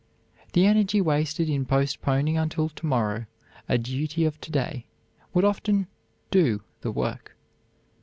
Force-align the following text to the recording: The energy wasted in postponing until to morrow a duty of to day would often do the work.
The 0.53 0.65
energy 0.65 0.99
wasted 0.99 1.47
in 1.47 1.63
postponing 1.65 2.35
until 2.35 2.69
to 2.69 2.85
morrow 2.87 3.27
a 3.69 3.77
duty 3.77 4.25
of 4.25 4.41
to 4.41 4.49
day 4.51 4.87
would 5.31 5.45
often 5.45 5.85
do 6.31 6.63
the 6.81 6.89
work. 6.91 7.37